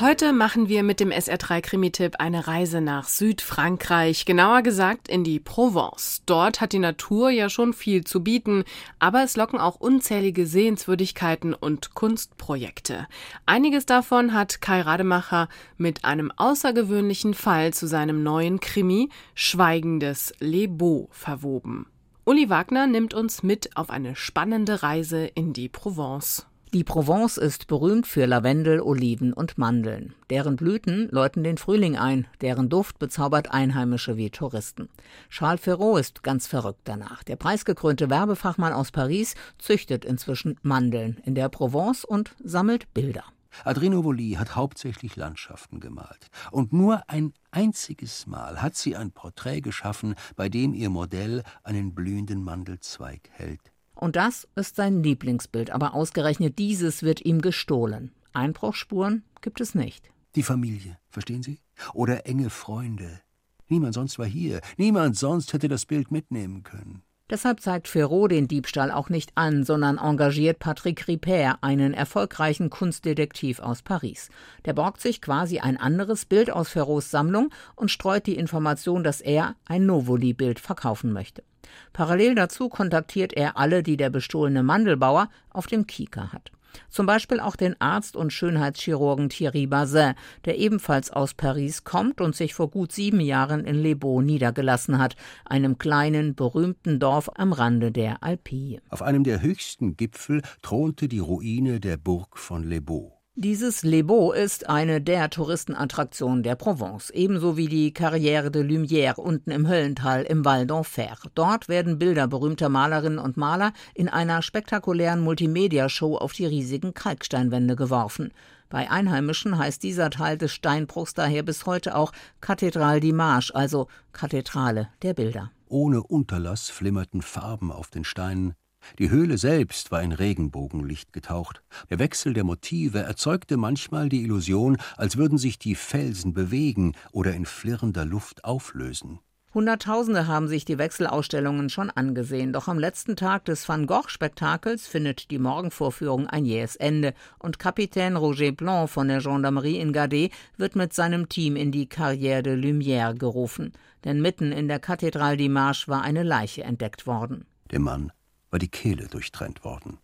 Heute 0.00 0.32
machen 0.32 0.70
wir 0.70 0.82
mit 0.82 0.98
dem 0.98 1.10
SR3 1.10 1.60
Krimi-Tipp 1.60 2.14
eine 2.20 2.46
Reise 2.46 2.80
nach 2.80 3.06
Südfrankreich, 3.06 4.24
genauer 4.24 4.62
gesagt 4.62 5.08
in 5.08 5.24
die 5.24 5.38
Provence. 5.38 6.22
Dort 6.24 6.62
hat 6.62 6.72
die 6.72 6.78
Natur 6.78 7.28
ja 7.28 7.50
schon 7.50 7.74
viel 7.74 8.04
zu 8.04 8.24
bieten, 8.24 8.64
aber 8.98 9.22
es 9.22 9.36
locken 9.36 9.58
auch 9.58 9.76
unzählige 9.76 10.46
Sehenswürdigkeiten 10.46 11.52
und 11.52 11.92
Kunstprojekte. 11.94 13.08
Einiges 13.44 13.84
davon 13.84 14.32
hat 14.32 14.62
Kai 14.62 14.80
Rademacher 14.80 15.50
mit 15.76 16.02
einem 16.02 16.32
außergewöhnlichen 16.34 17.34
Fall 17.34 17.74
zu 17.74 17.86
seinem 17.86 18.22
neuen 18.22 18.58
Krimi 18.58 19.10
Schweigendes 19.34 20.32
Les 20.38 20.66
Beaux 20.66 21.08
verwoben. 21.10 21.84
Uli 22.24 22.48
Wagner 22.48 22.86
nimmt 22.86 23.12
uns 23.12 23.42
mit 23.42 23.76
auf 23.76 23.90
eine 23.90 24.16
spannende 24.16 24.82
Reise 24.82 25.26
in 25.26 25.52
die 25.52 25.68
Provence. 25.68 26.46
Die 26.72 26.84
Provence 26.84 27.36
ist 27.36 27.66
berühmt 27.66 28.06
für 28.06 28.26
Lavendel, 28.26 28.80
Oliven 28.80 29.32
und 29.32 29.58
Mandeln. 29.58 30.14
Deren 30.30 30.54
Blüten 30.54 31.08
läuten 31.10 31.42
den 31.42 31.58
Frühling 31.58 31.98
ein, 31.98 32.28
deren 32.42 32.68
Duft 32.68 33.00
bezaubert 33.00 33.50
Einheimische 33.50 34.16
wie 34.16 34.30
Touristen. 34.30 34.88
Charles 35.30 35.62
Ferraud 35.62 35.98
ist 35.98 36.22
ganz 36.22 36.46
verrückt 36.46 36.82
danach. 36.84 37.24
Der 37.24 37.34
preisgekrönte 37.34 38.08
Werbefachmann 38.08 38.72
aus 38.72 38.92
Paris 38.92 39.34
züchtet 39.58 40.04
inzwischen 40.04 40.60
Mandeln 40.62 41.20
in 41.24 41.34
der 41.34 41.48
Provence 41.48 42.04
und 42.04 42.36
sammelt 42.44 42.94
Bilder. 42.94 43.24
Adreno 43.64 44.04
Volli 44.04 44.34
hat 44.38 44.54
hauptsächlich 44.54 45.16
Landschaften 45.16 45.80
gemalt. 45.80 46.28
Und 46.52 46.72
nur 46.72 47.02
ein 47.08 47.32
einziges 47.50 48.28
Mal 48.28 48.62
hat 48.62 48.76
sie 48.76 48.94
ein 48.94 49.10
Porträt 49.10 49.60
geschaffen, 49.60 50.14
bei 50.36 50.48
dem 50.48 50.72
ihr 50.72 50.88
Modell 50.88 51.42
einen 51.64 51.96
blühenden 51.96 52.44
Mandelzweig 52.44 53.28
hält. 53.32 53.72
Und 54.00 54.16
das 54.16 54.48
ist 54.56 54.76
sein 54.76 55.02
Lieblingsbild, 55.02 55.68
aber 55.70 55.92
ausgerechnet 55.92 56.58
dieses 56.58 57.02
wird 57.02 57.22
ihm 57.22 57.42
gestohlen. 57.42 58.12
Einbruchsspuren 58.32 59.24
gibt 59.42 59.60
es 59.60 59.74
nicht. 59.74 60.10
Die 60.36 60.42
Familie, 60.42 60.96
verstehen 61.10 61.42
Sie? 61.42 61.58
Oder 61.92 62.26
enge 62.26 62.48
Freunde. 62.48 63.20
Niemand 63.68 63.92
sonst 63.92 64.18
war 64.18 64.24
hier. 64.24 64.62
Niemand 64.78 65.18
sonst 65.18 65.52
hätte 65.52 65.68
das 65.68 65.84
Bild 65.84 66.10
mitnehmen 66.10 66.62
können. 66.62 67.02
Deshalb 67.28 67.60
zeigt 67.60 67.88
Ferraud 67.88 68.30
den 68.30 68.48
Diebstahl 68.48 68.90
auch 68.90 69.10
nicht 69.10 69.32
an, 69.34 69.64
sondern 69.64 69.98
engagiert 69.98 70.60
Patrick 70.60 71.06
Ripper, 71.06 71.58
einen 71.60 71.92
erfolgreichen 71.92 72.70
Kunstdetektiv 72.70 73.60
aus 73.60 73.82
Paris. 73.82 74.30
Der 74.64 74.72
borgt 74.72 75.02
sich 75.02 75.20
quasi 75.20 75.58
ein 75.58 75.76
anderes 75.76 76.24
Bild 76.24 76.50
aus 76.50 76.70
Ferrauds 76.70 77.10
Sammlung 77.10 77.50
und 77.76 77.90
streut 77.90 78.26
die 78.26 78.36
Information, 78.36 79.04
dass 79.04 79.20
er 79.20 79.56
ein 79.66 79.84
Novoli-Bild 79.84 80.58
verkaufen 80.58 81.12
möchte. 81.12 81.44
Parallel 81.92 82.34
dazu 82.34 82.68
kontaktiert 82.68 83.32
er 83.32 83.56
alle, 83.56 83.82
die 83.82 83.96
der 83.96 84.10
bestohlene 84.10 84.62
Mandelbauer 84.62 85.28
auf 85.50 85.66
dem 85.66 85.86
Kieker 85.86 86.32
hat. 86.32 86.52
Zum 86.88 87.06
Beispiel 87.06 87.40
auch 87.40 87.56
den 87.56 87.80
Arzt 87.80 88.16
und 88.16 88.32
Schönheitschirurgen 88.32 89.28
Thierry 89.28 89.66
Bazin, 89.66 90.14
der 90.44 90.58
ebenfalls 90.58 91.10
aus 91.10 91.34
Paris 91.34 91.84
kommt 91.84 92.20
und 92.20 92.34
sich 92.34 92.54
vor 92.54 92.70
gut 92.70 92.92
sieben 92.92 93.20
Jahren 93.20 93.64
in 93.64 93.76
Les 93.76 93.98
Beaux 93.98 94.22
niedergelassen 94.22 94.98
hat, 94.98 95.16
einem 95.44 95.78
kleinen, 95.78 96.34
berühmten 96.34 96.98
Dorf 96.98 97.30
am 97.34 97.52
Rande 97.52 97.92
der 97.92 98.22
Alpille. 98.22 98.80
Auf 98.88 99.02
einem 99.02 99.24
der 99.24 99.42
höchsten 99.42 99.96
Gipfel 99.96 100.42
thronte 100.62 101.08
die 101.08 101.18
Ruine 101.18 101.80
der 101.80 101.96
Burg 101.96 102.38
von 102.38 102.64
Les 102.64 102.84
Beaux. 102.84 103.19
Dieses 103.36 103.84
Les 103.84 104.02
Beaux 104.02 104.32
ist 104.32 104.68
eine 104.68 105.00
der 105.00 105.30
Touristenattraktionen 105.30 106.42
der 106.42 106.56
Provence, 106.56 107.10
ebenso 107.10 107.56
wie 107.56 107.68
die 107.68 107.94
Carrière 107.94 108.50
de 108.50 108.60
Lumière 108.64 109.20
unten 109.20 109.52
im 109.52 109.68
Höllental 109.68 110.24
im 110.24 110.44
Val 110.44 110.64
d'Enfer. 110.64 111.16
Dort 111.36 111.68
werden 111.68 112.00
Bilder 112.00 112.26
berühmter 112.26 112.68
Malerinnen 112.68 113.20
und 113.20 113.36
Maler 113.36 113.72
in 113.94 114.08
einer 114.08 114.42
spektakulären 114.42 115.20
Multimedia-Show 115.20 116.16
auf 116.16 116.32
die 116.32 116.46
riesigen 116.46 116.92
Kalksteinwände 116.92 117.76
geworfen. 117.76 118.32
Bei 118.68 118.90
Einheimischen 118.90 119.56
heißt 119.56 119.84
dieser 119.84 120.10
Teil 120.10 120.36
des 120.36 120.52
Steinbruchs 120.52 121.14
daher 121.14 121.44
bis 121.44 121.66
heute 121.66 121.94
auch 121.94 122.12
Cathédrale 122.42 122.98
d'Image, 122.98 123.52
also 123.54 123.86
Kathedrale 124.12 124.88
der 125.02 125.14
Bilder. 125.14 125.52
Ohne 125.68 126.02
Unterlass 126.02 126.68
flimmerten 126.68 127.22
Farben 127.22 127.70
auf 127.70 127.90
den 127.90 128.02
Steinen, 128.02 128.54
die 128.98 129.10
Höhle 129.10 129.38
selbst 129.38 129.90
war 129.90 130.02
in 130.02 130.12
Regenbogenlicht 130.12 131.12
getaucht. 131.12 131.62
Der 131.90 131.98
Wechsel 131.98 132.34
der 132.34 132.44
Motive 132.44 133.00
erzeugte 133.00 133.56
manchmal 133.56 134.08
die 134.08 134.22
Illusion, 134.22 134.76
als 134.96 135.16
würden 135.16 135.38
sich 135.38 135.58
die 135.58 135.74
Felsen 135.74 136.34
bewegen 136.34 136.94
oder 137.12 137.34
in 137.34 137.46
flirrender 137.46 138.04
Luft 138.04 138.44
auflösen. 138.44 139.20
Hunderttausende 139.52 140.28
haben 140.28 140.46
sich 140.46 140.64
die 140.64 140.78
Wechselausstellungen 140.78 141.70
schon 141.70 141.90
angesehen, 141.90 142.52
doch 142.52 142.68
am 142.68 142.78
letzten 142.78 143.16
Tag 143.16 143.44
des 143.46 143.68
Van 143.68 143.88
Gogh-Spektakels 143.88 144.86
findet 144.86 145.32
die 145.32 145.40
Morgenvorführung 145.40 146.28
ein 146.28 146.44
jähes 146.44 146.76
Ende 146.76 147.14
und 147.40 147.58
Kapitän 147.58 148.14
Roger 148.14 148.52
Blanc 148.52 148.88
von 148.88 149.08
der 149.08 149.20
Gendarmerie 149.20 149.80
in 149.80 149.92
Gade 149.92 150.30
wird 150.56 150.76
mit 150.76 150.92
seinem 150.92 151.28
Team 151.28 151.56
in 151.56 151.72
die 151.72 151.88
Carrière 151.88 152.42
de 152.42 152.54
Lumière 152.54 153.18
gerufen, 153.18 153.72
denn 154.04 154.22
mitten 154.22 154.52
in 154.52 154.68
der 154.68 154.80
Cathédrale 154.80 155.36
d'Image 155.36 155.88
war 155.88 156.02
eine 156.02 156.22
Leiche 156.22 156.62
entdeckt 156.62 157.08
worden. 157.08 157.44
Der 157.72 157.80
Mann 157.80 158.12
war 158.50 158.58
die 158.58 158.68
Kehle 158.68 159.08
durchtrennt 159.08 159.64
worden. 159.64 159.98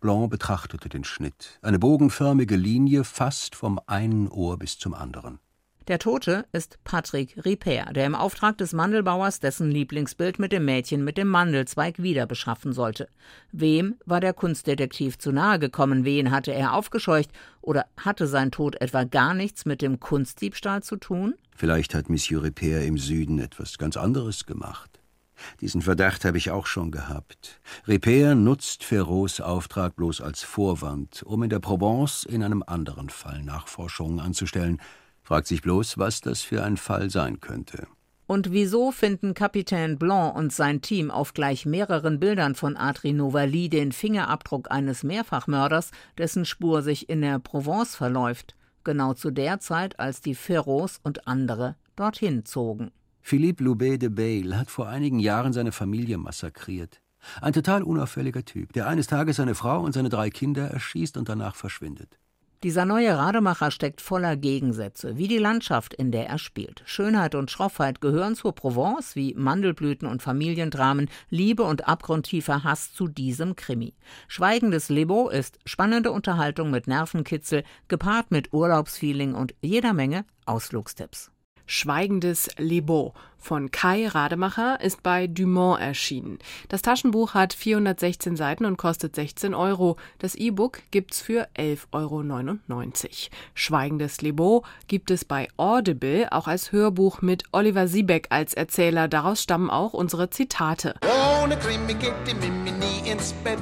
Blanc 0.00 0.30
betrachtete 0.30 0.88
den 0.88 1.04
Schnitt, 1.04 1.58
eine 1.62 1.78
bogenförmige 1.78 2.56
Linie 2.56 3.04
fast 3.04 3.54
vom 3.54 3.80
einen 3.86 4.28
Ohr 4.28 4.58
bis 4.58 4.78
zum 4.78 4.94
anderen. 4.94 5.38
Der 5.88 6.00
Tote 6.00 6.46
ist 6.50 6.82
Patrick 6.82 7.44
Ripper, 7.44 7.92
der 7.92 8.06
im 8.06 8.16
Auftrag 8.16 8.58
des 8.58 8.72
Mandelbauers 8.72 9.38
dessen 9.38 9.70
Lieblingsbild 9.70 10.40
mit 10.40 10.50
dem 10.50 10.64
Mädchen 10.64 11.04
mit 11.04 11.16
dem 11.16 11.28
Mandelzweig 11.28 12.02
wieder 12.02 12.26
beschaffen 12.26 12.72
sollte. 12.72 13.08
Wem 13.52 13.94
war 14.04 14.18
der 14.18 14.32
Kunstdetektiv 14.32 15.16
zu 15.16 15.30
nahe 15.30 15.60
gekommen? 15.60 16.04
Wen 16.04 16.32
hatte 16.32 16.52
er 16.52 16.72
aufgescheucht? 16.72 17.30
Oder 17.60 17.86
hatte 17.96 18.26
sein 18.26 18.50
Tod 18.50 18.80
etwa 18.80 19.04
gar 19.04 19.32
nichts 19.32 19.64
mit 19.64 19.80
dem 19.80 20.00
Kunstdiebstahl 20.00 20.82
zu 20.82 20.96
tun? 20.96 21.34
Vielleicht 21.54 21.94
hat 21.94 22.10
Monsieur 22.10 22.42
Ripper 22.42 22.82
im 22.82 22.98
Süden 22.98 23.38
etwas 23.38 23.78
ganz 23.78 23.96
anderes 23.96 24.44
gemacht. 24.44 25.00
Diesen 25.60 25.82
Verdacht 25.82 26.24
habe 26.24 26.38
ich 26.38 26.50
auch 26.50 26.66
schon 26.66 26.90
gehabt. 26.90 27.60
Ripper 27.86 28.34
nutzt 28.34 28.84
Ferrots 28.84 29.40
Auftrag 29.40 29.96
bloß 29.96 30.20
als 30.20 30.42
Vorwand, 30.42 31.22
um 31.22 31.42
in 31.42 31.50
der 31.50 31.60
Provence 31.60 32.24
in 32.24 32.42
einem 32.42 32.62
anderen 32.66 33.10
Fall 33.10 33.42
Nachforschungen 33.42 34.20
anzustellen. 34.20 34.80
Fragt 35.22 35.46
sich 35.46 35.62
bloß, 35.62 35.98
was 35.98 36.20
das 36.20 36.42
für 36.42 36.62
ein 36.62 36.76
Fall 36.76 37.10
sein 37.10 37.40
könnte. 37.40 37.86
Und 38.26 38.50
wieso 38.50 38.90
finden 38.90 39.34
Kapitän 39.34 39.98
Blanc 39.98 40.34
und 40.34 40.52
sein 40.52 40.82
Team 40.82 41.12
auf 41.12 41.32
gleich 41.32 41.64
mehreren 41.64 42.18
Bildern 42.18 42.56
von 42.56 42.76
Adri 42.76 43.12
Novali 43.12 43.68
den 43.68 43.92
Fingerabdruck 43.92 44.70
eines 44.70 45.04
Mehrfachmörders, 45.04 45.92
dessen 46.18 46.44
Spur 46.44 46.82
sich 46.82 47.08
in 47.08 47.20
der 47.20 47.38
Provence 47.38 47.94
verläuft? 47.94 48.56
Genau 48.82 49.14
zu 49.14 49.30
der 49.30 49.60
Zeit, 49.60 50.00
als 50.00 50.20
die 50.20 50.34
Ferros 50.34 50.98
und 51.04 51.28
andere 51.28 51.76
dorthin 51.94 52.44
zogen. 52.44 52.90
Philippe 53.28 53.64
Loubet 53.64 54.00
de 54.00 54.08
Bayle 54.08 54.56
hat 54.56 54.70
vor 54.70 54.86
einigen 54.86 55.18
Jahren 55.18 55.52
seine 55.52 55.72
Familie 55.72 56.16
massakriert. 56.16 57.00
Ein 57.40 57.52
total 57.52 57.82
unauffälliger 57.82 58.44
Typ, 58.44 58.72
der 58.72 58.86
eines 58.86 59.08
Tages 59.08 59.34
seine 59.34 59.56
Frau 59.56 59.80
und 59.80 59.94
seine 59.94 60.10
drei 60.10 60.30
Kinder 60.30 60.70
erschießt 60.70 61.16
und 61.16 61.28
danach 61.28 61.56
verschwindet. 61.56 62.20
Dieser 62.62 62.84
neue 62.84 63.18
Rademacher 63.18 63.72
steckt 63.72 64.00
voller 64.00 64.36
Gegensätze, 64.36 65.16
wie 65.16 65.26
die 65.26 65.38
Landschaft, 65.38 65.92
in 65.92 66.12
der 66.12 66.28
er 66.28 66.38
spielt. 66.38 66.84
Schönheit 66.86 67.34
und 67.34 67.50
Schroffheit 67.50 68.00
gehören 68.00 68.36
zur 68.36 68.54
Provence, 68.54 69.16
wie 69.16 69.34
Mandelblüten 69.34 70.06
und 70.06 70.22
Familiendramen, 70.22 71.10
Liebe 71.28 71.64
und 71.64 71.88
abgrundtiefer 71.88 72.62
Hass 72.62 72.94
zu 72.94 73.08
diesem 73.08 73.56
Krimi. 73.56 73.94
Schweigendes 74.28 74.88
Lebo 74.88 75.30
ist 75.30 75.58
spannende 75.64 76.12
Unterhaltung 76.12 76.70
mit 76.70 76.86
Nervenkitzel, 76.86 77.64
gepaart 77.88 78.30
mit 78.30 78.52
Urlaubsfeeling 78.52 79.34
und 79.34 79.52
jeder 79.62 79.94
Menge 79.94 80.24
Ausflugstipps. 80.44 81.32
Schweigendes 81.66 82.48
Lebo 82.56 83.14
von 83.46 83.70
Kai 83.70 84.08
Rademacher 84.08 84.80
ist 84.80 85.02
bei 85.02 85.26
Dumont 85.28 85.80
erschienen. 85.80 86.38
Das 86.68 86.82
Taschenbuch 86.82 87.34
hat 87.34 87.52
416 87.52 88.34
Seiten 88.34 88.64
und 88.64 88.76
kostet 88.76 89.14
16 89.14 89.54
Euro. 89.54 89.96
Das 90.18 90.34
E-Book 90.34 90.80
gibt's 90.90 91.20
für 91.20 91.48
11,99 91.56 91.92
Euro. 91.92 92.58
Schweigendes 93.54 94.20
Lebo 94.20 94.64
gibt 94.88 95.10
es 95.10 95.24
bei 95.24 95.48
Audible 95.56 96.26
auch 96.32 96.48
als 96.48 96.72
Hörbuch 96.72 97.22
mit 97.22 97.44
Oliver 97.52 97.86
Siebeck 97.86 98.26
als 98.30 98.54
Erzähler. 98.54 99.06
Daraus 99.06 99.42
stammen 99.42 99.70
auch 99.70 99.92
unsere 99.92 100.28
Zitate. 100.30 100.94
Ohne 101.42 101.56
Krimi 101.56 101.94
geht 101.94 102.14
die 102.26 102.34
Mimi 102.34 102.72
nie 102.72 103.08
ins 103.08 103.32
Bett. 103.44 103.58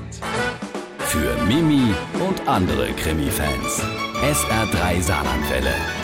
Für 0.98 1.34
Mimi 1.44 1.94
und 2.26 2.48
andere 2.48 2.90
Krimi-Fans. 2.92 3.82
SR3 4.22 5.02
Saarlandwelle. 5.02 6.03